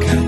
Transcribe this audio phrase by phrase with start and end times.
[0.00, 0.21] 가까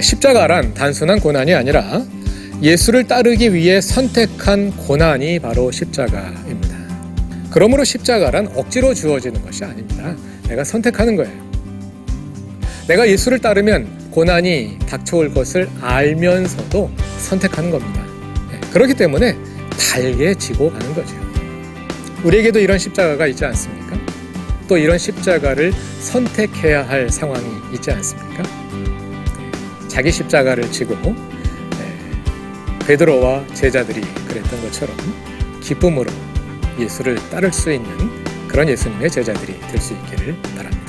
[0.00, 2.04] 십자가란 단순한 고난이 아니라
[2.62, 6.76] 예수를 따르기 위해 선택한 고난이 바로 십자가입니다.
[7.50, 10.14] 그러므로 십자가란 억지로 주어지는 것이 아닙니다.
[10.48, 11.32] 내가 선택하는 거예요.
[12.88, 18.04] 내가 예수를 따르면 고난이 닥쳐올 것을 알면서도 선택하는 겁니다.
[18.50, 19.36] 네, 그렇기 때문에
[19.78, 21.14] 달게 지고 가는 거죠.
[22.24, 23.96] 우리에게도 이런 십자가가 있지 않습니까?
[24.66, 28.42] 또 이런 십자가를 선택해야 할 상황이 있지 않습니까?
[29.88, 34.96] 자기 십자가를 지고 네, 베드로와 제자들이 그랬던 것처럼
[35.60, 36.10] 기쁨으로
[36.78, 37.88] 예수를 따를 수 있는
[38.46, 40.87] 그런 예수님의 제자들이 될 수 있기를 바랍니다.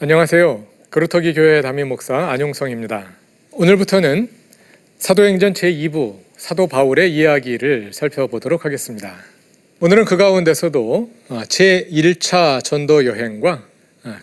[0.00, 0.64] 안녕하세요.
[0.90, 3.16] 그루터기 교회 담임 목사 안용성입니다.
[3.50, 4.28] 오늘부터는
[5.00, 9.16] 사도행전 제2부 사도 바울의 이야기를 살펴보도록 하겠습니다.
[9.80, 13.64] 오늘은 그 가운데서도 제1차 전도 여행과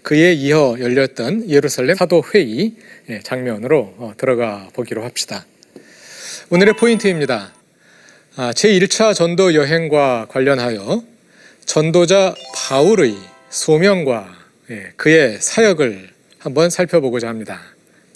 [0.01, 2.71] 그에 이어 열렸던 예루살렘 사도 회의
[3.23, 5.45] 장면으로 들어가 보기로 합시다.
[6.51, 7.53] 오늘의 포인트입니다.
[8.37, 11.03] 제1차 전도 여행과 관련하여
[11.65, 13.13] 전도자 바울의
[13.49, 14.44] 소명과 예,
[14.95, 17.61] 그의 사역을 한번 살펴보고자 합니다.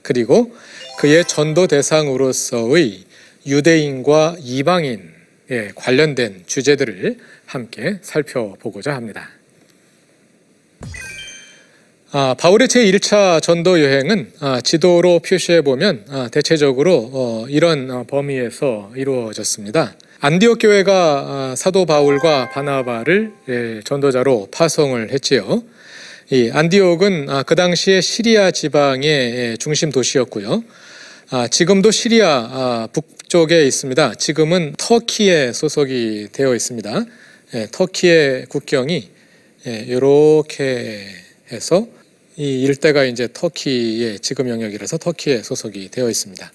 [0.04, 0.56] 그리고
[1.00, 3.04] 그의 전도 대상으로서의
[3.46, 5.20] 유대인과 이방인
[5.52, 9.32] 에 관련된 주제들을 함께 살펴보고자 합니다.
[12.12, 18.92] 아, 바울의 제1차 전도 여행은 아, 지도로 표시해 보면 아, 대체적으로 어, 이런 어, 범위에서
[18.96, 19.96] 이루어졌습니다.
[20.20, 25.64] 안디옥 교회가 아, 사도 바울과 바나바를 예, 전도자로 파송을 했지요.
[26.32, 30.64] 이 안디옥은 아, 그 당시에 시리아 지방의 중심 도시였고요.
[31.32, 34.14] 아, 지금도 시리아 아, 북쪽에 있습니다.
[34.14, 37.06] 지금은 터키에 소속이 되어 있습니다.
[37.56, 39.10] 예, 터키의 국경이
[39.66, 41.08] 이렇게 예,
[41.52, 41.88] 해서
[42.36, 46.52] 이 일대가 이제 터키의 지금 영역이라서 터키에 소속이 되어 있습니다.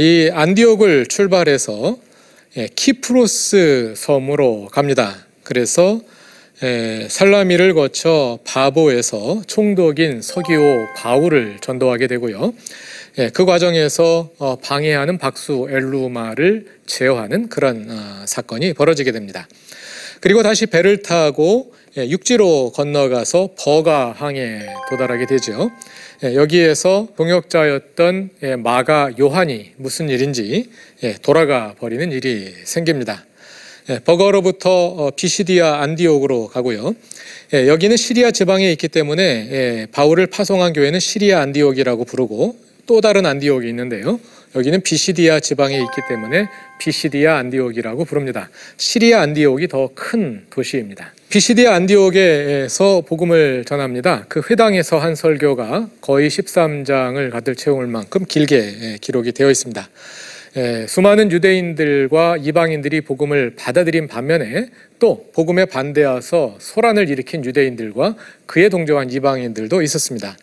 [0.00, 1.98] 이 안디옥을 출발해서
[2.56, 5.26] 예, 키프로스 섬으로 갑니다.
[5.42, 6.00] 그래서
[6.60, 12.52] 에, 살라미를 거쳐 바보에서 총독인 서기오 바울을 전도하게 되고요.
[13.18, 19.46] 에, 그 과정에서 어, 방해하는 박수 엘루마를 제어하는 그런 어, 사건이 벌어지게 됩니다.
[20.20, 25.70] 그리고 다시 배를 타고 에, 육지로 건너가서 버가항에 도달하게 되죠.
[26.24, 28.30] 여기에서 동역자였던
[28.64, 30.68] 마가 요한이 무슨 일인지
[31.22, 33.27] 돌아가 버리는 일이 생깁니다.
[33.90, 36.94] 예, 버거로부터 어, 비시디아 안디옥으로 가고요.
[37.54, 42.56] 예, 여기는 시리아 지방에 있기 때문에 예, 바울을 파송한 교회는 시리아 안디옥이라고 부르고
[42.86, 44.20] 또 다른 안디옥이 있는데요.
[44.54, 46.48] 여기는 비시디아 지방에 있기 때문에
[46.78, 48.50] 비시디아 안디옥이라고 부릅니다.
[48.76, 51.12] 시리아 안디옥이 더 큰 도시입니다.
[51.30, 54.24] 비시디아 안디옥에서 복음을 전합니다.
[54.28, 59.88] 그 회당에서 한 설교가 거의 13장을 가득 채울 만큼 길게 기록이 되어 있습니다.
[60.56, 68.16] 예, 수많은 유대인들과 이방인들이 복음을 받아들인 반면에 또 복음에 반대하서 소란을 일으킨 유대인들과
[68.46, 70.36] 그에 동조한 이방인들도 있었습니다.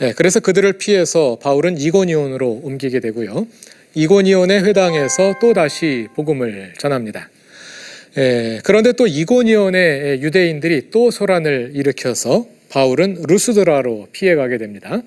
[0.00, 3.46] 예, 그래서 그들을 피해서 바울은 이고니온으로 옮기게 되고요.
[3.94, 7.28] 이고니온의 회당에서 또 다시 복음을 전합니다.
[8.16, 15.02] 예, 그런데 또 이고니온의 유대인들이 또 소란을 일으켜서 바울은 루스드라로 피해가게 됩니다.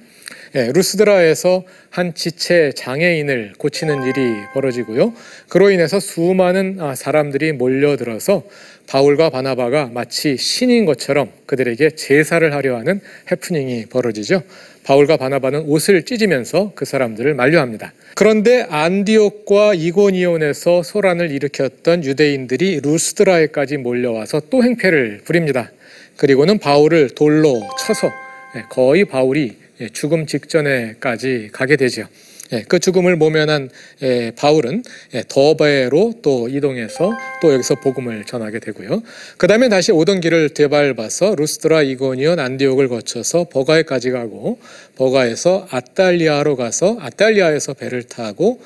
[0.56, 5.14] 예, 루스드라에서 한 지체 장애인을 고치는 일이 벌어지고요.
[5.50, 8.44] 그로 인해서 수많은 아, 사람들이 몰려들어서
[8.86, 13.02] 바울과 바나바가 마치 신인 것처럼 그들에게 제사를 하려 하는
[13.32, 14.44] 해프닝이 벌어지죠.
[14.84, 17.92] 바울과 바나바는 옷을 찢으면서 그 사람들을 만류합니다.
[18.14, 25.72] 그런데 안디옥과 이고니온에서 소란을 일으켰던 유대인들이 루스드라에까지 몰려와서 또 행패를 부립니다.
[26.18, 28.12] 그리고는 바울을 돌로 쳐서
[28.56, 32.08] 예, 거의 바울이 예, 죽음 직전에까지 가게 되죠.
[32.54, 33.70] 예, 그 죽음을 모면한
[34.04, 34.84] 예, 바울은
[35.16, 37.12] 예, 더베로 또 이동해서
[37.42, 39.02] 또 여기서 복음을 전하게 되고요.
[39.38, 44.60] 그 다음에 다시 오던 길을 되밟아서 루스드라, 이고니온, 안디옥을 거쳐서 버가에까지 가고
[44.98, 48.62] 버가에서 아달리아로 가서 아달리아에서 배를 타고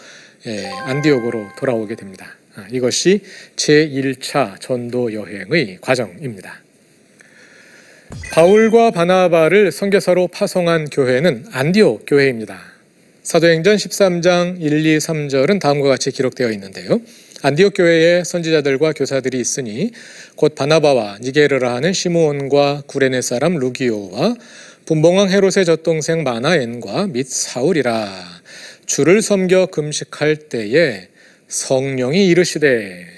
[0.47, 2.35] 예, 안디옥으로 돌아오게 됩니다.
[2.55, 3.21] 아, 이것이
[3.55, 6.66] 제 1차 전도 여행의 과정입니다.
[8.31, 12.59] 바울과 바나바를 선교사로 파송한 교회는 안디옥 교회입니다.
[13.23, 17.01] 사도행전 13장 1, 2, 3절은 다음과 같이 기록되어 있는데요.
[17.41, 19.91] 안디옥 교회에 선지자들과 교사들이 있으니
[20.35, 24.35] 곧 바나바와 니게르라 하는 시므온과 구레네 사람 루기오와
[24.85, 28.41] 분봉왕 헤롯의 젖동생 마나엔과 및 사울이라
[28.85, 31.07] 주를 섬겨 금식할 때에
[31.47, 33.16] 성령이 이르시되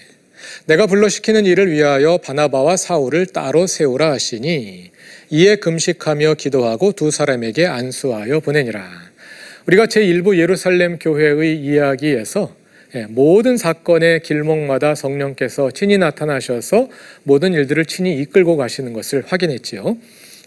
[0.70, 4.92] 내가 불러시키는 일을 위하여 바나바와 사울을 따로 세우라 하시니
[5.32, 8.88] 이에 금식하며 기도하고 두 사람에게 안수하여 보내니라.
[9.66, 12.56] 우리가 제1부 예루살렘 교회의 이야기에서
[12.94, 16.88] 예, 모든 사건의 길목마다 성령께서 친히 나타나셔서
[17.24, 19.98] 모든 일들을 친히 이끌고 가시는 것을 확인했지요.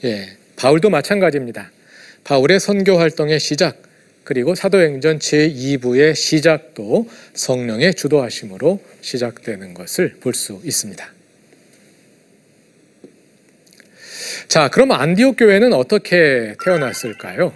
[0.04, 1.72] 예, 바울도 마찬가지입니다.
[2.22, 3.82] 바울의 선교 활동의 시작
[4.24, 11.12] 그리고 사도행전 제2부의 시작도 성령의 주도하심으로 시작되는 것을 볼 수 있습니다.
[14.48, 17.52] 자, 그럼 안디옥 교회는 어떻게 태어났을까요?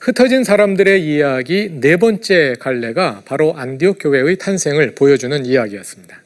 [0.00, 6.22] 흩어진 사람들의 이야기 네 번째 갈래가 바로 안디옥 교회의 탄생을 보여주는 이야기였습니다.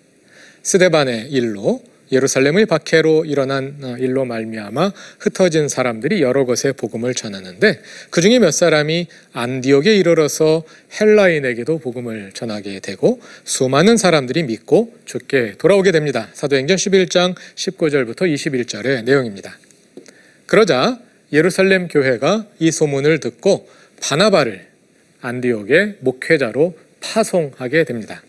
[0.63, 7.81] 스데반의 일로 예루살렘의 박해로 일어난 어, 일로 말미암아 흩어진 사람들이 여러 곳에 복음을 전하는데
[8.11, 10.65] 그 중에 몇 사람이 안디옥에 이르러서
[11.01, 16.29] 헬라인에게도 복음을 전하게 되고 수많은 사람들이 믿고 죽게 돌아오게 됩니다.
[16.33, 19.57] 사도행전 11장 19절부터 21절의 내용입니다.
[20.47, 20.99] 그러자
[21.33, 23.69] 예루살렘 교회가 이 소문을 듣고
[24.03, 24.67] 바나바를
[25.21, 28.23] 안디옥의 목회자로 파송하게 됩니다.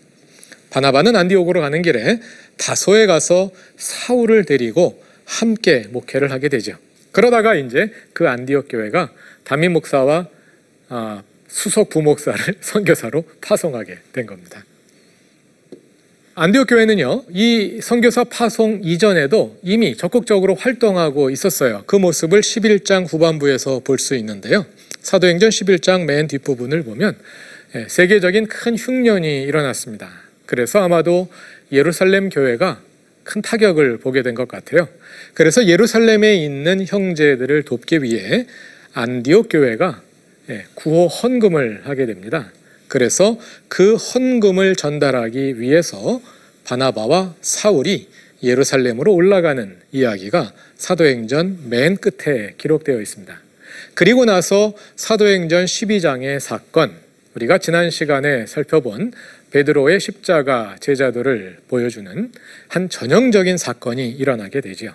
[0.69, 2.19] 바나바는 안디옥으로 가는 길에
[2.57, 6.77] 다소에 가서 사울을 데리고 함께 목회를 하게 되죠.
[7.11, 9.11] 그러다가 이제 그 안디옥 교회가
[9.43, 10.27] 담임 목사와
[10.89, 14.63] 아, 수석 부목사를 선교사로 파송하게 된 겁니다.
[16.33, 21.83] 안디옥 교회는요, 이 선교사 파송 이전에도 이미 적극적으로 활동하고 있었어요.
[21.85, 24.65] 그 모습을 11장 후반부에서 볼 수 있는데요.
[25.01, 27.17] 사도행전 11장 맨 뒷부분을 보면
[27.75, 30.09] 예, 세계적인 큰 흉년이 일어났습니다.
[30.45, 31.29] 그래서 아마도
[31.71, 32.81] 예루살렘 교회가
[33.23, 34.87] 큰 타격을 보게 된 것 같아요.
[35.33, 38.47] 그래서 예루살렘에 있는 형제들을 돕기 위해
[38.93, 40.01] 안디옥 교회가
[40.49, 42.51] 예, 구호 헌금을 하게 됩니다.
[42.87, 46.21] 그래서 그 헌금을 전달하기 위해서
[46.65, 48.09] 바나바와 사울이
[48.43, 53.39] 예루살렘으로 올라가는 이야기가 사도행전 맨 끝에 기록되어 있습니다.
[53.93, 56.91] 그리고 나서 사도행전 12장의 사건,
[57.35, 59.13] 우리가 지난 시간에 살펴본
[59.51, 62.31] 베드로의 십자가 제자들을 보여주는
[62.67, 64.93] 한 전형적인 사건이 일어나게 되지요.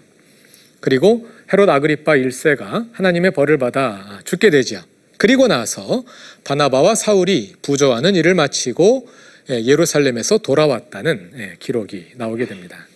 [0.80, 4.80] 그리고 헤롯 아그리파 1세가 하나님의 벌을 받아 죽게 되지요.
[5.18, 6.04] 그리고 나서
[6.44, 9.08] 바나바와 사울이 부조하는 일을 마치고
[9.50, 12.86] 예, 예루살렘에서 돌아왔다는 예, 기록이 나오게 됩니다.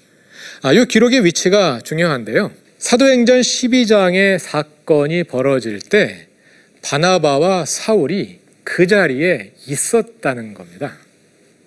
[0.63, 2.51] 아, 이 기록의 위치가 중요한데요.
[2.79, 6.27] 사도행전 12장의 사건이 벌어질 때
[6.83, 10.97] 바나바와 사울이 그 자리에 있었다는 겁니다.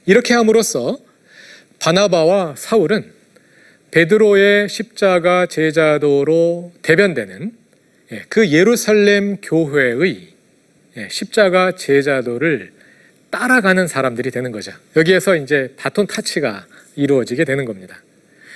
[0.05, 0.97] 이렇게 함으로써
[1.79, 3.11] 바나바와 사울은
[3.91, 7.51] 베드로의 십자가 제자도로 대변되는
[8.11, 10.29] 예, 그 예루살렘 교회의
[10.97, 12.71] 예, 십자가 제자도를
[13.29, 14.71] 따라가는 사람들이 되는 거죠.
[14.95, 18.01] 여기에서 이제 바톤 타치가 이루어지게 되는 겁니다.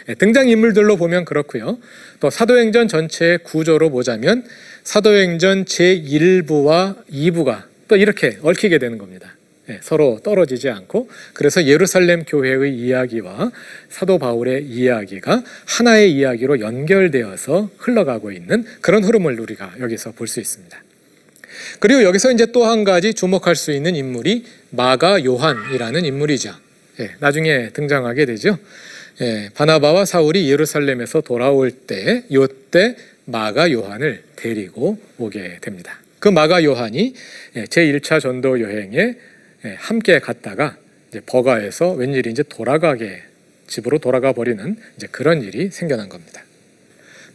[0.10, 1.80] 예, 등장 인물들로 보면 그렇고요.
[2.20, 4.46] 또 사도행전 전체의 구조로 보자면
[4.84, 9.37] 사도행전 제 1부와 2부가 또 이렇게 얽히게 되는 겁니다.
[9.70, 13.52] 예, 서로 떨어지지 않고 그래서 예루살렘 교회의 이야기와
[13.90, 20.84] 사도 바울의 이야기가 하나의 이야기로 연결되어서 흘러가고 있는 그런 흐름을 우리가 여기서 볼 수 있습니다.
[21.80, 26.54] 그리고 여기서 이제 또 한 가지 주목할 수 있는 인물이 마가 요한이라는 인물이죠.
[27.00, 28.58] 예, 나중에 등장하게 되죠.
[29.22, 32.96] 예, 바나바와 사울이 예루살렘에서 돌아올 때, 요때
[33.26, 36.00] 마가 요한을 데리고 오게 됩니다.
[36.20, 37.14] 그 마가 요한이
[37.56, 39.16] 예, 제1차 전도 여행에 예,
[39.76, 40.78] 함께 갔다가
[41.10, 43.24] 이제 버가에서 웬일이 이제 돌아가게
[43.68, 46.44] 집으로 돌아가 버리는 이제 그런 일이 생겨난 겁니다.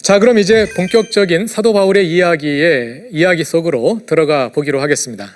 [0.01, 5.33] 자, 그럼 이제 본격적인 사도 바울의 이야기의 이야기 속으로 들어가 보기로 하겠습니다.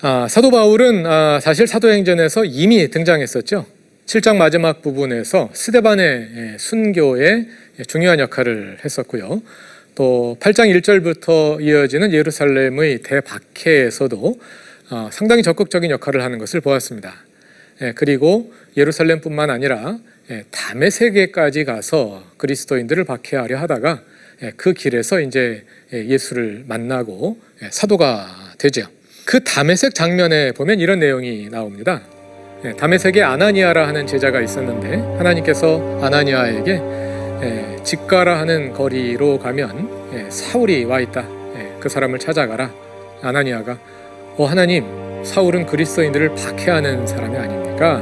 [0.00, 3.66] 아, 사도 바울은 아, 사실 사도행전에서 이미 등장했었죠.
[4.06, 7.46] 7장 마지막 부분에서 스데반의 예, 순교에
[7.88, 9.42] 중요한 역할을 했었고요.
[9.96, 14.40] 또 8장 1절부터 이어지는 예루살렘의 대박해에서도
[14.90, 17.14] 어, 상당히 적극적인 역할을 하는 것을 보았습니다.
[17.80, 19.98] 예, 그리고 예루살렘뿐만 아니라
[20.30, 24.02] 예, 담의 세계까지 가서 그리스도인들을 박해하려 하다가
[24.42, 28.86] 예, 그 길에서 이제 예, 예수를 만나고 예, 사도가 되죠.
[29.24, 32.02] 그 담에색 장면에 보면 이런 내용이 나옵니다.
[32.66, 40.84] 예, 담에색에 아나니아라 하는 제자가 있었는데 하나님께서 아나니아에게 예, 집가라 하는 거리로 가면 예, 사울이
[40.84, 41.26] 와 있다.
[41.56, 42.70] 예, 그 사람을 찾아가라.
[43.22, 43.78] 아나니아가
[44.36, 44.84] 어 하나님
[45.24, 48.00] 사울은 그리스도인들을 박해하는 사람이 아닙니까?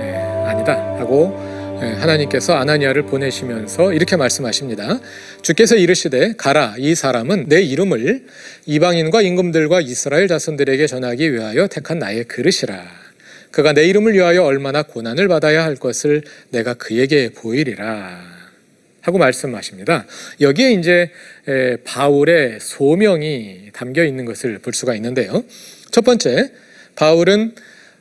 [0.00, 0.16] 예,
[0.46, 1.34] 아니다 하고
[1.82, 5.00] 예, 하나님께서 아나니아를 보내시면서 이렇게 말씀하십니다.
[5.40, 8.26] 주께서 이르시되 가라 이 사람은 내 이름을
[8.66, 12.82] 이방인과 임금들과 이스라엘 자손들에게 전하기 위하여 택한 나의 그릇이라.
[13.50, 18.31] 그가 내 이름을 위하여 얼마나 고난을 받아야 할 것을 내가 그에게 보이리라.
[19.02, 20.06] 하고 말씀하십니다.
[20.40, 21.10] 여기에 이제
[21.46, 25.44] 에, 바울의 소명이 담겨 있는 것을 볼 수가 있는데요.
[25.90, 26.50] 첫 번째,
[26.96, 27.54] 바울은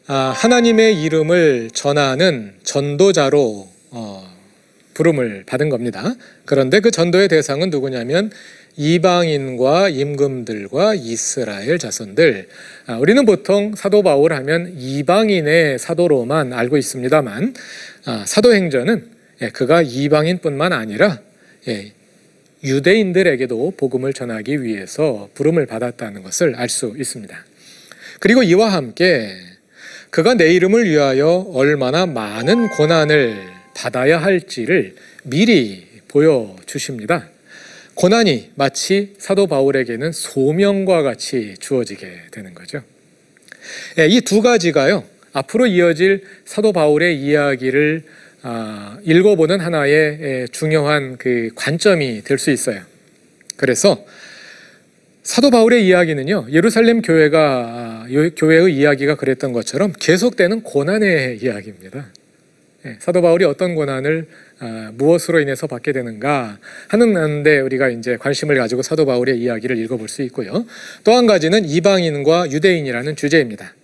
[0.08, 4.32] 아, 하나님의 이름을 전하는 전도자로 어,
[4.94, 6.16] 부름을 받은 겁니다.
[6.46, 8.32] 그런데 그 전도의 대상은 누구냐면
[8.78, 12.48] 이방인과 임금들과 이스라엘 자손들.
[12.88, 17.54] 아, 우리는 보통 사도 바울 하면 이방인의 사도로만 알고 있습니다만
[18.06, 21.20] 아, 사도행전은 예, 그가 이방인뿐만 아니라
[21.68, 21.94] 예,
[22.64, 27.46] 유대인들에게도 복음을 전하기 위해서 부름을 받았다는 것을 알 수 있습니다.
[28.20, 29.36] 그리고 이와 함께
[30.12, 33.36] 그가 내 이름을 위하여 얼마나 많은 고난을
[33.76, 37.30] 받아야 할지를 미리 보여주십니다.
[37.96, 42.84] 고난이 마치 사도 바울에게는 소명과 같이 주어지게 되는 거죠.
[44.00, 48.31] 예, 이두 가지가요, 앞으로 이어질 사도 바울의 이야기를 아,
[49.04, 52.82] 읽어보는 하나의 예, 중요한 그 관점이 될 수 있어요.
[53.58, 54.04] 그래서
[55.24, 62.08] 사도 바울의 이야기는요, 예루살렘 교회가 아, 요- 교회의 이야기가 그랬던 것처럼 계속되는 고난의 이야기입니다.
[62.88, 64.26] 예, 사도 바울이 어떤 고난을
[64.60, 66.58] 아, 무엇으로 인해서 받게 되는가
[66.88, 70.66] 하는 데 우리가 이제 관심을 가지고 사도 바울의 이야기를 읽어볼 수 있고요.
[71.04, 73.76] 또 한 가지는 이방인과 유대인이라는 주제입니다.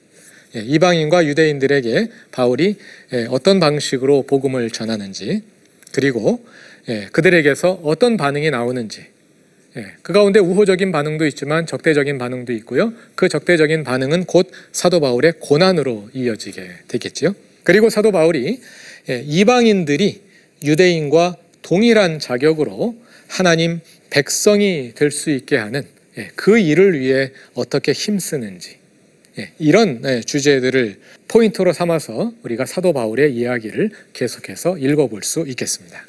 [0.55, 2.75] 예, 이방인과 유대인들에게 바울이
[3.13, 5.43] 예, 어떤 방식으로 복음을 전하는지
[5.91, 6.45] 그리고
[6.89, 9.05] 예, 그들에게서 어떤 반응이 나오는지
[9.75, 12.93] 예, 그 가운데 우호적인 반응도 있지만 적대적인 반응도 있고요.
[13.15, 17.35] 그 적대적인 반응은 곧 사도 바울의 고난으로 이어지게 되겠지요.
[17.63, 18.61] 그리고 사도 바울이
[19.09, 20.21] 예, 이방인들이
[20.63, 22.95] 유대인과 동일한 자격으로
[23.27, 25.83] 하나님 백성이 될 수 있게 하는
[26.17, 28.77] 예, 그 일을 위해 어떻게 힘쓰는지 예,
[29.59, 36.05] 이런 예, 주제들을 포인트로 삼아서 우리가 사도 바울의 이야기를 계속해서 읽어볼 수 있겠습니다.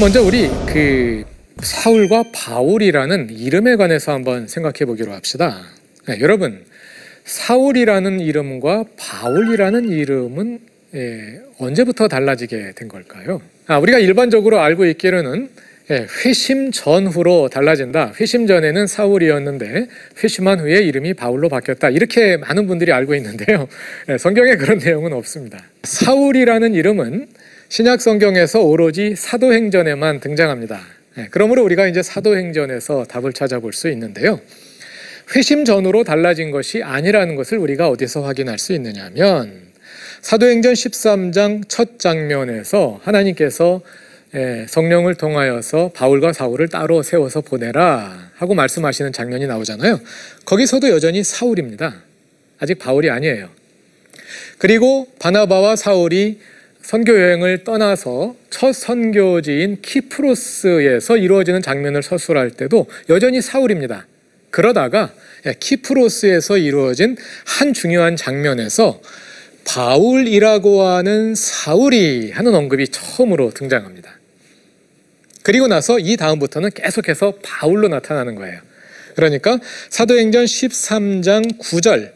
[0.00, 1.24] 먼저 우리 그
[1.60, 5.60] 사울과 바울이라는 이름에 관해서 한번 생각해 보기로 합시다.
[6.06, 6.64] 네, 여러분,
[7.24, 10.60] 사울이라는 이름과 바울이라는 이름은
[10.94, 13.42] 예, 언제부터 달라지게 된 걸까요?
[13.66, 15.50] 아, 우리가 일반적으로 알고 있기로는
[15.90, 18.12] 예, 회심 전후로 달라진다.
[18.20, 19.88] 회심 전에는 사울이었는데
[20.22, 21.90] 회심한 후에 이름이 바울로 바뀌었다.
[21.90, 23.66] 이렇게 많은 분들이 알고 있는데요.
[24.10, 25.58] 예, 성경에 그런 내용은 없습니다.
[25.82, 27.26] 사울이라는 이름은
[27.70, 30.80] 신약 성경에서 오로지 사도행전에만 등장합니다.
[31.18, 34.40] 예, 그러므로 우리가 이제 사도행전에서 답을 찾아볼 수 있는데요.
[35.36, 39.68] 회심 전후로 달라진 것이 아니라는 것을 우리가 어디서 확인할 수 있느냐면
[40.22, 43.82] 사도행전 13장 첫 장면에서 하나님께서
[44.34, 50.00] 예, 성령을 통하여서 바울과 사울을 따로 세워서 보내라 하고 말씀하시는 장면이 나오잖아요.
[50.46, 51.96] 거기서도 여전히 사울입니다.
[52.60, 53.50] 아직 바울이 아니에요.
[54.56, 56.38] 그리고 바나바와 사울이
[56.88, 64.06] 선교 여행을 떠나서 첫 선교지인 키프로스에서 이루어지는 장면을 서술할 때도 여전히 사울입니다.
[64.48, 65.12] 그러다가
[65.44, 69.02] 예, 키프로스에서 이루어진 한 중요한 장면에서
[69.66, 74.18] 바울이라고 하는 사울이 하는 언급이 처음으로 등장합니다.
[75.42, 78.62] 그리고 나서 이 다음부터는 계속해서 바울로 나타나는 거예요.
[79.14, 79.58] 그러니까
[79.90, 82.12] 사도행전 13장 9절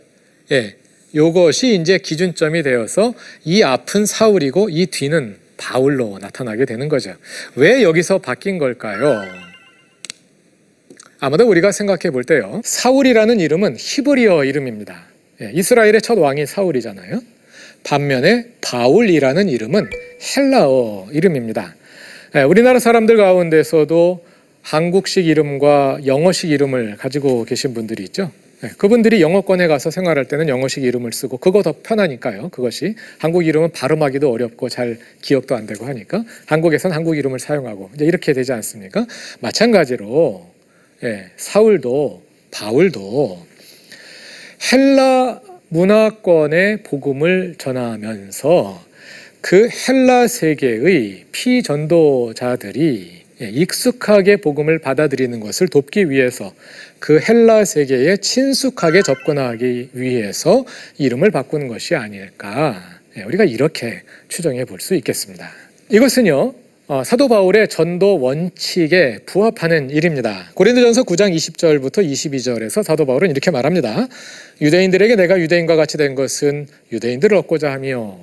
[0.53, 0.77] 예,
[1.15, 3.15] 요것이 이제 기준점이 되어서
[3.45, 7.15] 이 앞은 사울이고 이 뒤는 바울로 나타나게 되는 거죠.
[7.55, 9.23] 왜 여기서 바뀐 걸까요?
[11.21, 12.61] 아마도 우리가 생각해 볼 때요.
[12.65, 15.05] 사울이라는 이름은 히브리어 이름입니다.
[15.41, 17.21] 예, 이스라엘의 첫 왕이 사울이잖아요.
[17.85, 19.89] 반면에 바울이라는 이름은
[20.37, 21.77] 헬라어 이름입니다.
[22.35, 24.25] 예, 우리나라 사람들 가운데서도
[24.63, 28.33] 한국식 이름과 영어식 이름을 가지고 계신 분들이 있죠.
[28.65, 32.51] 예, 그분들이 영어권에 가서 생활할 때는 영어식 이름을 쓰고 그거 더 편하니까요.
[32.51, 38.05] 그것이 한국 이름은 발음하기도 어렵고 잘 기억도 안 되고 하니까 한국에선 한국 이름을 사용하고 이제
[38.05, 39.07] 이렇게 되지 않습니까?
[39.41, 40.47] 마찬가지로
[41.03, 43.47] 예, 사울도 바울도
[44.73, 48.85] 헬라 문화권의 복음을 전하면서
[49.41, 56.53] 그 헬라 세계의 피전도자들이 예, 익숙하게 복음을 받아들이는 것을 돕기 위해서
[56.99, 60.65] 그 헬라 세계에 친숙하게 접근하기 위해서
[60.99, 62.81] 이름을 바꾸는 것이 아닐까
[63.17, 65.51] 예, 우리가 이렇게 추정해 볼 수 있겠습니다.
[65.91, 66.55] 이것은요
[66.89, 70.51] 어, 사도 바울의 전도 원칙에 부합하는 일입니다.
[70.55, 74.09] 고린도전서 9장 20절부터 22절에서 사도 바울은 이렇게 말합니다.
[74.61, 78.19] 유대인들에게 내가 유대인과 같이 된 것은 유대인들을 얻고자 하며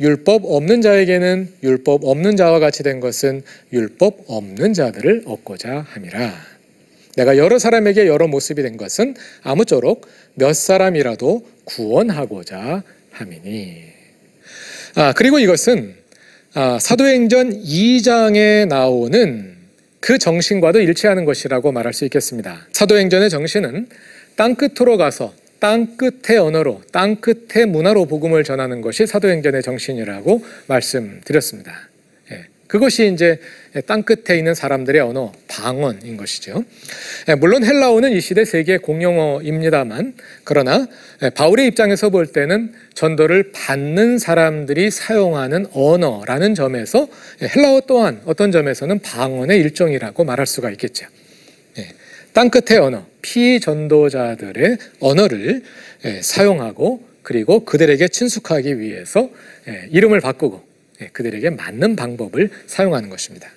[0.00, 6.34] 율법 없는 자에게는 율법 없는 자와 같이 된 것은 율법 없는 자들을 얻고자 함이라.
[7.16, 13.82] 내가 여러 사람에게 여러 모습이 된 것은 아무쪼록 몇 사람이라도 구원하고자 함이니.
[14.96, 15.94] 아, 그리고 이것은
[16.54, 19.56] 아, 사도행전 2장에 나오는
[20.00, 22.66] 그 정신과도 일치하는 것이라고 말할 수 있겠습니다.
[22.72, 23.88] 사도행전의 정신은
[24.36, 31.88] 땅 끝으로 가서 땅 끝의 언어로 땅 끝의 문화로 복음을 전하는 것이 사도행전의 정신이라고 말씀드렸습니다.
[32.30, 33.38] 예, 그것이 이제
[33.86, 36.64] 땅 끝에 있는 사람들의 언어 방언인 것이죠.
[37.28, 40.86] 예, 물론 헬라어는 이 시대 세계 공용어입니다만 그러나
[41.22, 47.08] 예, 바울의 입장에서 볼 때는 전도를 받는 사람들이 사용하는 언어라는 점에서
[47.42, 51.06] 헬라어 또한 어떤 점에서는 방언의 일종이라고 말할 수가 있겠죠.
[52.36, 55.62] 땅끝의 언어, 피전도자들의 언어를
[56.20, 59.30] 사용하고 그리고 그들에게 친숙하기 위해서
[59.90, 60.62] 이름을 바꾸고
[61.12, 63.48] 그들에게 맞는 방법을 사용하는 것입니다.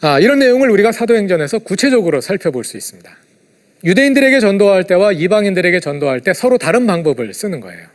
[0.00, 3.16] 아, 이런 내용을 우리가 사도행전에서 구체적으로 살펴볼 수 있습니다.
[3.84, 7.86] 유대인들에게 전도할 때와 이방인들에게 전도할 때 서로 다른 방법을 쓰는 거예요.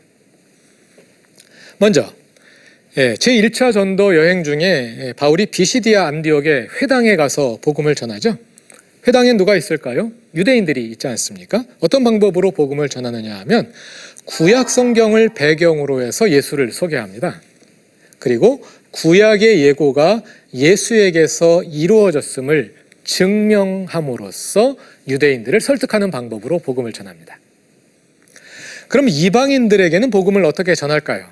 [1.80, 2.14] 먼저
[2.96, 8.38] 제1차 전도 여행 중에 바울이 비시디아 안디옥의 회당에 가서 복음을 전하죠.
[9.08, 10.12] 회당엔 누가 있을까요?
[10.34, 11.64] 유대인들이 있지 않습니까?
[11.80, 13.72] 어떤 방법으로 복음을 전하느냐 하면
[14.26, 17.42] 구약 성경을 배경으로 해서 예수를 소개합니다.
[18.20, 24.76] 그리고 구약의 예고가 예수에게서 이루어졌음을 증명함으로써
[25.08, 27.40] 유대인들을 설득하는 방법으로 복음을 전합니다.
[28.88, 31.28] 그럼 이방인들에게는 복음을 어떻게 전할까요?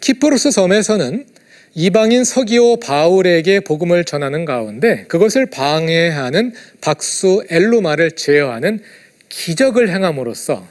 [0.00, 1.26] 키프루스 섬에서는
[1.74, 8.80] 이방인 서기오 바울에게 복음을 전하는 가운데 그것을 방해하는 박수 엘루마를 제어하는
[9.28, 10.66] 기적을 행함으로써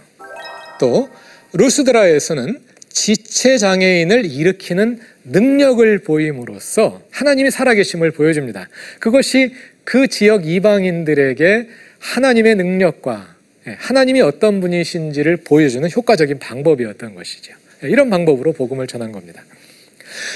[0.79, 1.09] 또
[1.53, 8.67] 루스드라에서는 지체 장애인을 일으키는 능력을 보임으로써 하나님이 살아계심을 보여줍니다.
[8.99, 17.53] 그것이 그 지역 이방인들에게 하나님의 능력과 하나님이 어떤 분이신지를 보여주는 효과적인 방법이었던 것이죠.
[17.83, 19.43] 이런 방법으로 복음을 전한 겁니다.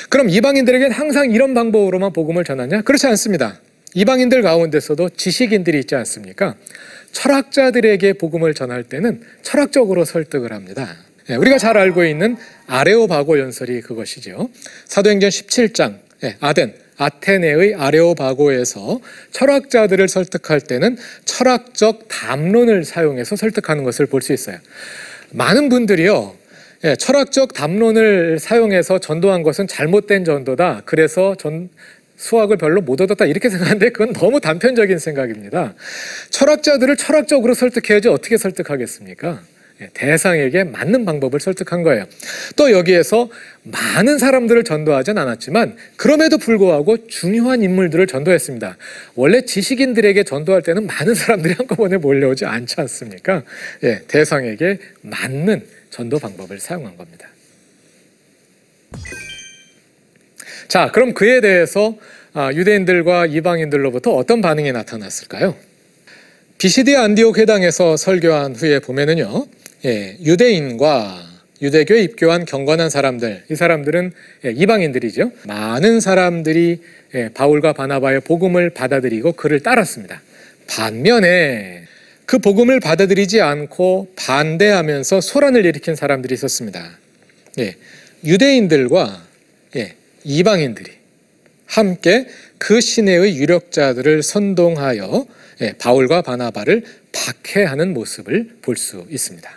[0.10, 2.82] 그럼 이방인들에게는 항상 이런 방법으로만 복음을 전하냐?
[2.82, 3.60] 그렇지 않습니다.
[3.94, 6.56] 이방인들 가운데서도 지식인들이 있지 않습니까?
[7.12, 10.96] 철학자들에게 복음을 전할 때는 철학적으로 설득을 합니다.
[11.30, 14.50] 예, 우리가 잘 알고 있는 아레오바고 연설이 그것이죠.
[14.86, 19.00] 사도행전 17장 예, 아덴 아테네의 아레오바고에서
[19.32, 24.58] 철학자들을 설득할 때는 철학적 담론을 사용해서 설득하는 것을 볼 수 있어요.
[25.32, 26.36] 많은 분들이요
[26.84, 30.82] 예, 철학적 담론을 사용해서 전도한 것은 잘못된 전도다.
[30.86, 31.70] 그래서 전
[32.18, 35.76] 수학을 별로 못 얻었다 이렇게 생각하는데 그건 너무 단편적인 생각입니다.
[36.32, 39.42] 철학자들을 철학적으로 설득해야지 어떻게 설득하겠습니까?
[39.82, 42.06] 예, 대상에게 맞는 방법을 설득한 거예요.
[42.56, 43.30] 또 여기에서
[43.64, 48.78] 많은 사람들을 전도하진 않았지만 그럼에도 불구하고 중요한 인물들을 전도했습니다.
[49.16, 53.44] 원래 지식인들에게 전도할 때는 많은 사람들이 한꺼번에 몰려오지 않지 않습니까?
[53.84, 57.28] 예, 대상에게 맞는 전도 방법을 사용한 겁니다.
[60.68, 61.98] 자, 그럼 그에 대해서
[62.34, 65.56] 아, 유대인들과 이방인들로부터 어떤 반응이 나타났을까요?
[66.58, 69.48] 비시디 안디옥 회당에서 설교한 후에 보면은요,
[69.86, 71.24] 예, 유대인과
[71.62, 74.14] 유대교에 입교한 경건한 사람들, 이 사람들은
[74.46, 75.32] 예, 이방인들이죠.
[75.46, 76.82] 많은 사람들이
[77.16, 80.22] 예, 바울과 바나바의 복음을 받아들이고 그를 따랐습니다.
[80.68, 81.84] 반면에
[82.32, 86.98] 그 복음을 받아들이지 않고 반대하면서 소란을 일으킨 사람들이 있었습니다.
[87.60, 87.76] 예,
[88.24, 89.22] 유대인들과
[89.76, 90.92] 예, 이방인들이
[91.66, 95.28] 함께 그 시내의 유력자들을 선동하여
[95.60, 99.52] 예, 바울과 바나바를 박해하는 모습을 볼 수 있습니다.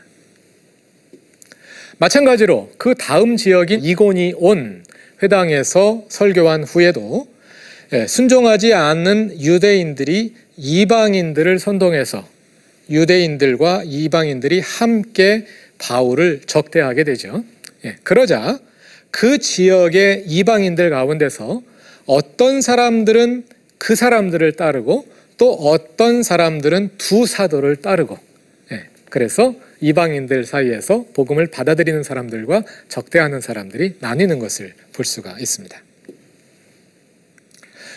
[1.99, 4.85] 마찬가지로 그 다음 지역인 이고니온
[5.23, 7.29] 회당에서 설교한 후에도
[7.93, 12.34] 예, 순종하지 않는 유대인들이 이방인들을 선동해서
[12.91, 15.47] 유대인들과 이방인들이 함께
[15.79, 17.45] 바울을 적대하게 되죠.
[17.85, 18.59] 예, 그러자
[19.11, 21.63] 그 지역의 이방인들 가운데서
[22.07, 23.45] 어떤 사람들은
[23.79, 28.19] 그 사람들을 따르고 또 어떤 사람들은 두 사도를 따르고
[28.73, 35.77] 예, 그래서 이방인들 사이에서 복음을 받아들이는 사람들과 적대하는 사람들이 나뉘는 것을 볼 수가 있습니다.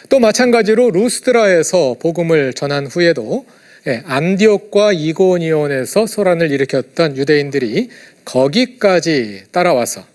[0.10, 3.46] 또 마찬가지로 루스드라에서 복음을 전한 후에도
[3.88, 7.90] 예, 안디옥과 이고니온에서 소란을 일으켰던 유대인들이
[8.26, 10.06] 거기까지 따라와서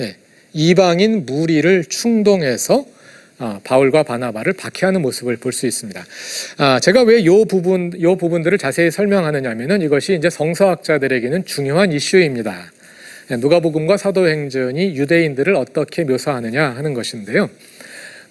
[0.00, 0.16] 예,
[0.52, 2.84] 이방인 무리를 충동해서
[3.40, 6.04] 아, 바울과 바나바를 박해하는 모습을 볼 수 있습니다.
[6.58, 12.72] 아, 제가 왜 요 부분 요 부분들을 자세히 설명하느냐면은 이것이 이제 성서학자들에게는 중요한 이슈입니다.
[13.30, 17.48] 예, 누가복음과 사도행전이 유대인들을 어떻게 묘사하느냐 하는 것인데요.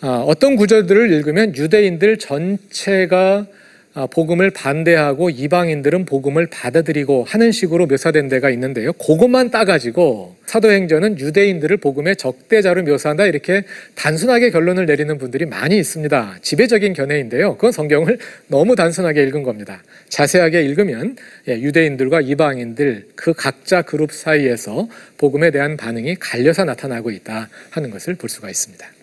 [0.01, 3.57] 아, 어떤 구절들을 읽으면 유대인들 전체가 아,
[4.05, 8.93] 복음을 반대하고 이방인들은 복음을 받아들이고 하는 식으로 묘사된 데가 있는데요.
[8.93, 13.63] 그것만 따가지고 사도행전은 유대인들을 복음의 적대자로 묘사한다 이렇게
[13.95, 16.38] 단순하게 결론을 내리는 분들이 많이 있습니다.
[16.41, 17.55] 지배적인 견해인데요.
[17.55, 19.81] 그건 성경을 너무 단순하게 읽은 겁니다.
[20.10, 21.15] 자세하게 읽으면
[21.47, 28.15] 예, 유대인들과 이방인들 그 각자 그룹 사이에서 복음에 대한 반응이 갈려서 나타나고 있다 하는 것을
[28.15, 28.96] 볼 수가 있습니다.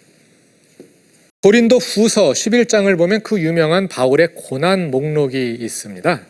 [1.45, 6.21] 고린도 후서 11장을 보면 그 유명한 바울의 고난 목록이 있습니다.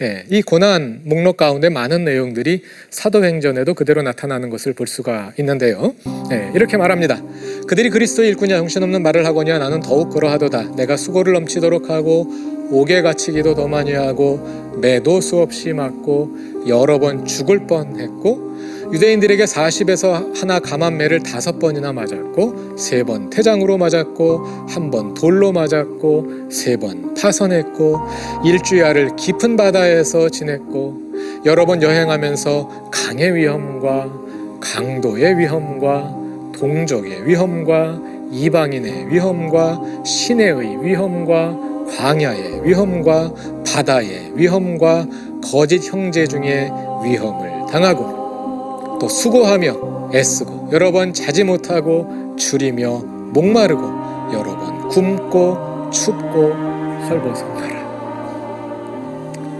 [0.00, 5.94] 예, 이 고난 목록 가운데 많은 내용들이 사도행전에도 그대로 나타나는 것을 볼 수가 있는데요.
[6.32, 7.22] 예, 이렇게 말합니다.
[7.66, 10.76] 그들이 그리스도의 일꾼이야 형신없는 말을 하거니와 나는 더욱 그러하도다.
[10.76, 12.26] 내가 수고를 넘치도록 하고
[12.70, 18.54] 옥에 갇히기도 더 많이 하고 매도 수없이 맞고 여러 번 죽을 뻔했고
[18.94, 26.48] 유대인들에게 40에서 하나 감한매를 다섯 번이나 맞았고 세 번 태장으로 맞았고 한 번 돌로 맞았고
[26.48, 27.98] 세 번 파선했고
[28.44, 30.96] 일주야를 깊은 바다에서 지냈고
[31.44, 34.12] 여러 번 여행하면서 강의 위험과
[34.60, 36.14] 강도의 위험과
[36.56, 41.58] 동족의 위험과 이방인의 위험과 시내의 위험과
[41.98, 43.34] 광야의 위험과
[43.66, 45.06] 바다의 위험과
[45.42, 46.70] 거짓 형제 중에
[47.04, 48.23] 위험을 당하고
[49.04, 53.00] 또 수고하며 애쓰고 여러 번 자지 못하고 줄이며
[53.34, 53.82] 목마르고
[54.32, 56.54] 여러 번 굶고 춥고
[57.10, 57.74] 헐벗어가라.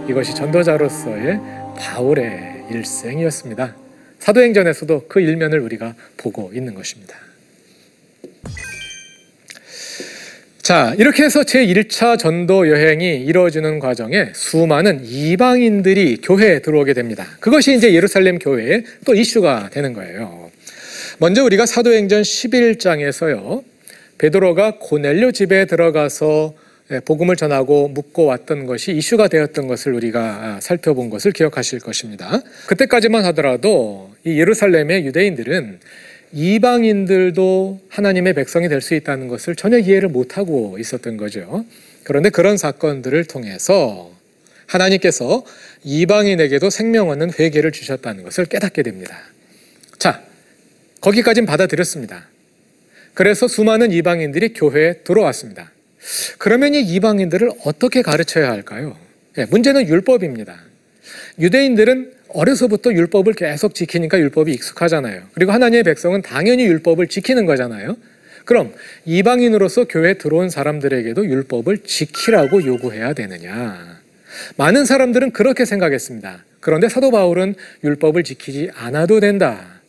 [0.09, 1.39] 이것이 전도자로서의
[1.77, 3.75] 바울의 일생이었습니다.
[4.17, 7.15] 사도행전에서도 그 일면을 우리가 보고 있는 것입니다.
[10.65, 17.27] 자, 이렇게 해서 제 1차 전도 여행이 이루어지는 과정에 수많은 이방인들이 교회에 들어오게 됩니다.
[17.39, 20.49] 그것이 이제 예루살렘 교회의 또 이슈가 되는 거예요.
[21.19, 23.63] 먼저 우리가 사도행전 11장에서요.
[24.17, 26.55] 베드로가 고넬료 집에 들어가서
[27.05, 32.41] 복음을 전하고 묻고 왔던 것이 이슈가 되었던 것을 우리가 살펴본 것을 기억하실 것입니다.
[32.65, 35.79] 그때까지만 하더라도 이 예루살렘의 유대인들은
[36.31, 41.65] 이방인들도 하나님의 백성이 될 수 있다는 것을 전혀 이해를 못하고 있었던 거죠.
[42.03, 44.11] 그런데 그런 사건들을 통해서
[44.67, 45.43] 하나님께서
[45.83, 49.17] 이방인에게도 생명 얻는 회개를 주셨다는 것을 깨닫게 됩니다.
[49.97, 50.21] 자,
[51.01, 52.27] 거기까진 받아들였습니다.
[53.13, 55.71] 그래서 수많은 이방인들이 교회에 들어왔습니다.
[56.37, 58.97] 그러면 이 이방인들을 어떻게 가르쳐야 할까요?
[59.35, 60.59] 네, 문제는 율법입니다.
[61.39, 65.23] 유대인들은 어려서부터 율법을 계속 지키니까 율법이 익숙하잖아요.
[65.33, 67.97] 그리고 하나님의 백성은 당연히 율법을 지키는 거잖아요.
[68.43, 68.73] 그럼
[69.05, 73.99] 이방인으로서 교회에 들어온 사람들에게도 율법을 지키라고 요구해야 되느냐?
[74.57, 76.43] 많은 사람들은 그렇게 생각했습니다.
[76.59, 79.81] 그런데 사도 바울은 율법을 지키지 않아도 된다.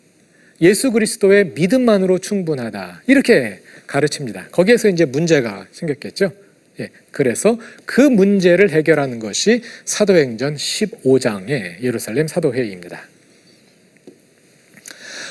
[0.61, 3.03] 예수 그리스도의 믿음만으로 충분하다.
[3.07, 4.49] 이렇게 가르칩니다.
[4.53, 6.33] 거기에서 이제 문제가 생겼겠죠.
[6.81, 13.03] 예, 그래서 그 문제를 해결하는 것이 사도행전 15장의 예루살렘 사도회의입니다.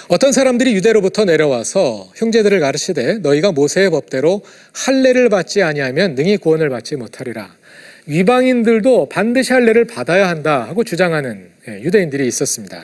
[0.07, 6.95] 어떤 사람들이 유대로부터 내려와서 형제들을 가르치되 너희가 모세의 법대로 할례를 받지 아니하면 능히 구원을 받지
[6.95, 7.55] 못하리라.
[8.05, 12.83] 위방인들도 반드시 할례를 받아야 한다 하고 주장하는 예, 유대인들이 있었습니다.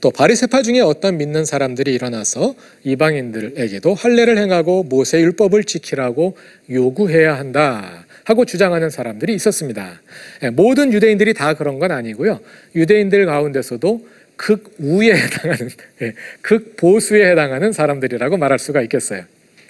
[0.00, 2.54] 또 바리세파 중에 어떤 믿는 사람들이 일어나서
[2.84, 6.36] 이방인들에게도 할례를 행하고 모세 율법을 지키라고
[6.70, 8.04] 요구해야 한다.
[8.24, 10.00] 하고 주장하는 사람들이 있었습니다.
[10.42, 12.40] 예, 모든 유대인들이 다 그런 건 아니고요.
[12.74, 15.70] 유대인들 가운데서도 극우에 해당하는
[16.02, 19.22] 예, 극보수에 해당하는 사람들이라고 말할 수가 있겠어요.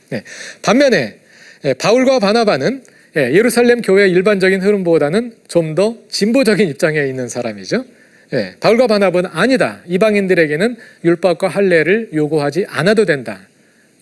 [0.08, 0.22] 네.
[0.62, 1.18] 반면에
[1.64, 2.82] 예, 바울과 바나바는
[3.16, 7.84] 예, 예루살렘 교회 일반적인 흐름보다는 좀 더 진보적인 입장에 있는 사람이죠.
[8.32, 9.80] 예, 바울과 바나바는 아니다.
[9.86, 13.40] 이방인들에게는 율법과 할례를 요구하지 않아도 된다.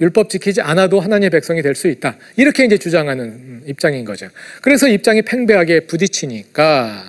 [0.01, 2.17] 율법 지키지 않아도 하나님의 백성이 될 수 있다.
[2.37, 4.29] 이렇게 이제 주장하는 음, 입장인 거죠.
[4.63, 7.05] 그래서 입장이 팽배하게 부딪히니까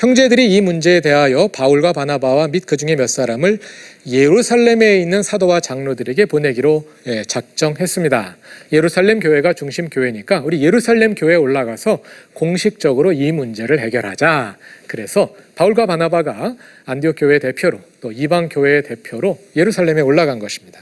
[0.00, 3.58] 형제들이 이 문제에 대하여 바울과 바나바와 및 그 중에 몇 사람을
[4.06, 8.38] 예루살렘에 있는 사도와 장로들에게 보내기로 예, 작정했습니다.
[8.72, 14.56] 예루살렘 교회가 중심 교회니까 우리 예루살렘 교회에 올라가서 공식적으로 이 문제를 해결하자.
[14.86, 20.80] 그래서 바울과 바나바가 안디옥 교회 대표로 또 이방 교회의 대표로 예루살렘에 올라간 것입니다.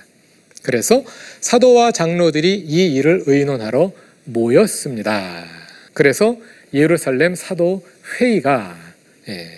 [0.63, 1.03] 그래서
[1.41, 3.91] 사도와 장로들이 이 일을 의논하러
[4.27, 5.45] 모였습니다.
[5.93, 6.37] 그래서
[6.73, 7.85] 예루살렘 사도
[8.21, 8.88] 회의가
[9.29, 9.49] 예,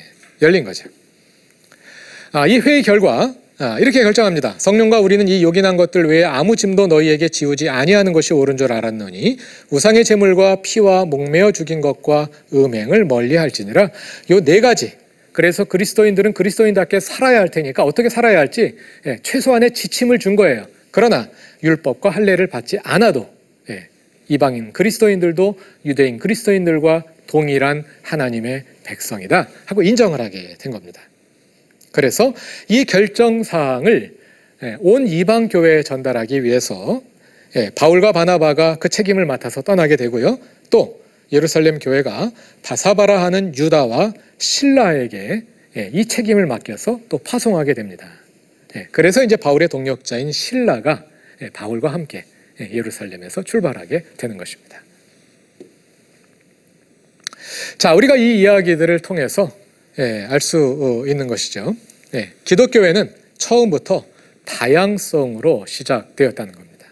[0.42, 0.88] 열린 거죠.
[2.32, 4.54] 아, 이 회의 결과 아, 이렇게 결정합니다.
[4.56, 9.36] 성령과 우리는 이 요긴한 것들 외에 아무 짐도 너희에게 지우지 아니하는 것이 옳은 줄 알았노니
[9.68, 13.90] 우상의 제물과 피와 목매어 죽인 것과 음행을 멀리할지니라
[14.30, 14.92] 요 네 가지.
[15.32, 20.66] 그래서 그리스도인들은 그리스도인답게 살아야 할 테니까 어떻게 살아야 할지 예, 최소한의 지침을 준 거예요.
[20.90, 21.28] 그러나
[21.62, 23.28] 율법과 할례를 받지 않아도
[23.68, 23.88] 예,
[24.28, 31.00] 이방인 그리스도인들도 유대인 그리스도인들과 동일한 하나님의 백성이다 하고 인정을 하게 된 겁니다.
[31.92, 32.34] 그래서
[32.68, 34.18] 이 결정 사항을
[34.62, 37.02] 예, 온 이방 교회에 전달하기 위해서
[37.56, 40.38] 예, 바울과 바나바가 그 책임을 맡아서 떠나게 되고요.
[40.68, 41.00] 또
[41.32, 42.30] 예루살렘 교회가
[42.62, 45.44] 바사바라 하는 유다와 신라에게
[45.76, 48.06] 예, 이 책임을 맡겨서 또 파송하게 됩니다.
[48.92, 51.04] 그래서 이제 바울의 동역자인 신라가
[51.52, 52.24] 바울과 함께
[52.60, 54.69] 예루살렘에서 출발하게 되는 것입니다.
[57.78, 59.50] 자, 우리가 이 이야기들을 통해서
[59.98, 61.74] 예, 알 수 있는 것이죠.
[62.14, 64.04] 예, 기독교회는 처음부터
[64.44, 66.86] 다양성으로 시작되었다는 겁니다.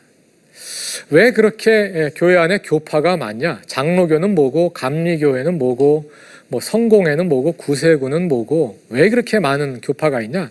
[1.11, 3.63] 왜 그렇게 예, 교회 안에 교파가 많냐?
[3.67, 6.11] 장로교는 뭐고, 감리교회는 뭐고,
[6.49, 10.51] 뭐 성공회는 뭐고, 구세구는 뭐고, 왜 그렇게 많은 교파가 있냐?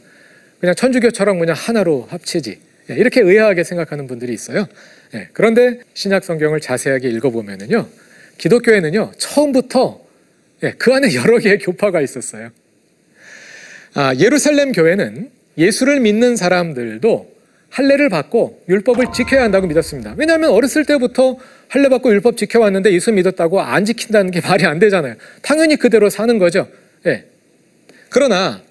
[0.60, 2.60] 그냥 천주교처럼 그냥 하나로 합치지.
[2.89, 4.67] 예, 이렇게 의아하게 생각하는 분들이 있어요.
[5.13, 7.88] 예, 그런데 신약 성경을 자세하게 읽어보면은요,
[8.38, 10.02] 기독교회는요 처음부터
[10.63, 12.50] 예, 그 안에 여러 개의 교파가 있었어요.
[13.93, 17.38] 아, 예루살렘 교회는 예수를 믿는 사람들도
[17.69, 20.15] 할례를 받고 율법을 지켜야 한다고 믿었습니다.
[20.17, 25.15] 왜냐하면 어렸을 때부터 할례 받고 율법 지켜왔는데 예수 믿었다고 안 지킨다는 게 말이 안 되잖아요.
[25.41, 26.67] 당연히 그대로 사는 거죠.
[27.06, 27.26] 예.
[28.10, 28.62] 그러나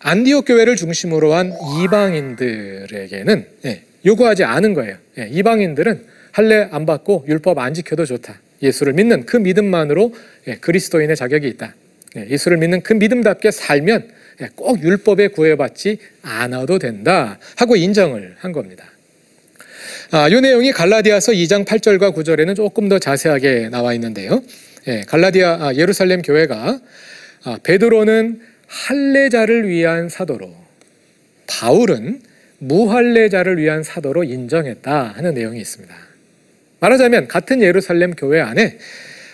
[0.00, 1.52] 안디옥 교회를 중심으로 한
[1.84, 4.96] 이방인들에게는 예, 요구하지 않은 거예요.
[5.18, 8.40] 예, 이방인들은 할례 안 받고 율법 안 지켜도 좋다.
[8.62, 10.14] 예수를 믿는 그 믿음만으로
[10.48, 11.74] 예, 그리스도인의 자격이 있다.
[12.16, 14.08] 예, 예수를 믿는 그 믿음답게 살면
[14.42, 18.84] 예, 꼭 율법에 구애받지 않아도 된다 하고 인정을 한 겁니다.
[20.10, 24.42] 아, 이 내용이 갈라디아서 2장 8절과 9절에는 조금 더 자세하게 나와 있는데요.
[25.06, 26.80] 갈라디아 아, 예루살렘 교회가
[27.44, 30.54] 아, 베드로는 할례자를 위한 사도로
[31.46, 32.20] 바울은
[32.58, 36.11] 무할례자를 위한 사도로 인정했다 하는 내용이 있습니다.
[36.82, 38.76] 말하자면 같은 예루살렘 교회 안에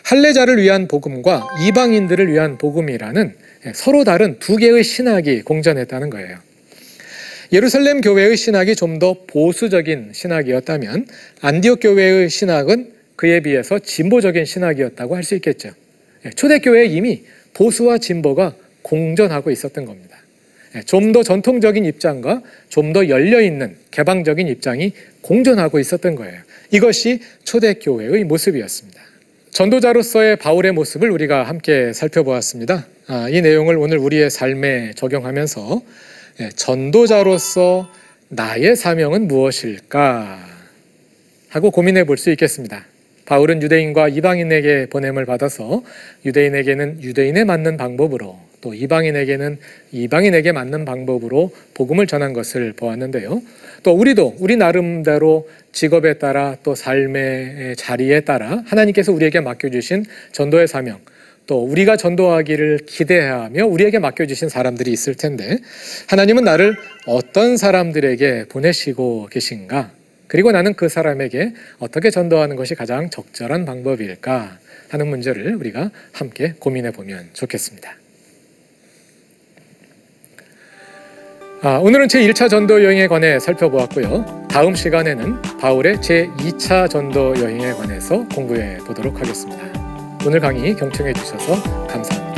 [0.04, 3.34] 할례자를 위한 복음과 이방인들을 위한 복음이라는
[3.74, 6.38] 서로 다른 두 개의 신학이 공존했다는 거예요.
[7.52, 11.06] 예루살렘 교회의 신학이 좀 더 보수적인 신학이었다면
[11.40, 15.70] 안디옥 교회의 신학은 그에 비해서 진보적인 신학이었다고 할 수 있겠죠.
[16.34, 17.22] 초대교회에 이미
[17.54, 20.18] 보수와 진보가 공존하고 있었던 겁니다.
[20.86, 26.40] 좀 더 전통적인 입장과 좀 더 열려있는 개방적인 입장이 공존하고 있었던 거예요.
[26.70, 29.00] 이것이 초대교회의 모습이었습니다.
[29.50, 32.86] 전도자로서의 바울의 모습을 우리가 함께 살펴보았습니다.
[33.06, 35.82] 아, 이 내용을 오늘 우리의 삶에 적용하면서
[36.40, 37.90] 예, 전도자로서
[38.28, 40.46] 나의 사명은 무엇일까
[41.48, 42.84] 하고 고민해 볼 수 있겠습니다.
[43.24, 45.82] 바울은 유대인과 이방인에게 보냄을 받아서
[46.24, 49.58] 유대인에게는 유대인에 맞는 방법으로 또 이방인에게는
[49.92, 53.42] 이방인에게 맞는 방법으로 복음을 전한 것을 보았는데요.
[53.82, 60.98] 또 우리도 우리 나름대로 직업에 따라 또 삶의 자리에 따라 하나님께서 우리에게 맡겨주신 전도의 사명
[61.46, 65.58] 또 우리가 전도하기를 기대하며 우리에게 맡겨주신 사람들이 있을 텐데
[66.08, 69.92] 하나님은 나를 어떤 사람들에게 보내시고 계신가
[70.26, 74.58] 그리고 나는 그 사람에게 어떻게 전도하는 것이 가장 적절한 방법일까
[74.90, 78.07] 하는 문제를 우리가 함께 고민해 보면 좋겠습니다.
[81.60, 84.46] 아, 오늘은 제1차 전도 여행에 관해 살펴보았고요.
[84.48, 89.64] 다음 시간에는 바울의 제2차 전도 여행에 관해서 공부해 보도록 하겠습니다.
[90.24, 92.37] 오늘 강의 경청해 주셔서 감사합니다.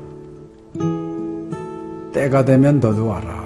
[2.21, 3.41] 때가 되면 너도 와라.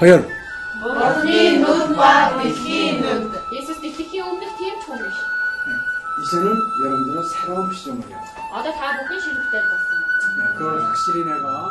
[0.00, 0.28] 허연
[3.50, 5.14] Jesus sticky onder team tomuş.
[6.20, 6.46] 이제는
[6.84, 8.18] 여러분들은 새로운 피조물이야.
[8.52, 10.04] Ada ta bugün şirketler basın.
[10.58, 11.70] 그걸 확실히 내가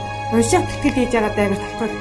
[0.34, 1.48] уншаад тэтгэл хийж байгаа даа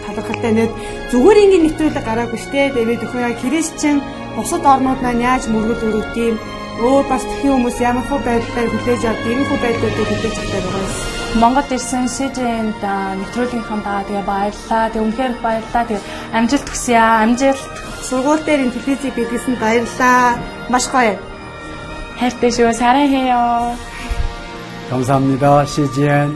[0.06, 0.70] талархалтай нэг
[1.12, 3.98] зүгээр ингээд нэвтрүүлэг гараагүй штэ тэгээд өхөө яг христчэн
[4.36, 6.36] бусад орнууд маань яаж мөргөл өрөвт юм
[6.84, 10.84] өөр бас тхэн хүмүүс ямар хөө байдлаар хүлээж авд ийм хөө байдлуудыг хүлээж авдаг байгаа
[10.84, 10.94] юм.
[11.36, 12.84] Монгол ирсэн СЖН-д
[13.20, 14.84] нэвтрүүлгийнхаа даа тэгээ баярлаа.
[14.92, 15.84] Тэгээ үнэхээр баярлаа.
[15.88, 16.04] Тэгээ
[16.38, 17.24] амжилт хүсье аа.
[17.24, 17.64] Амжилт.
[18.08, 20.40] Сургууль дээр энэ телевизийг бидлсэн баярлаа.
[20.72, 21.16] Маш гоё.
[22.20, 22.72] хайртай шүү.
[22.72, 23.76] 사랑해요.
[24.90, 25.66] 감사합니다.
[25.66, 26.30] CGN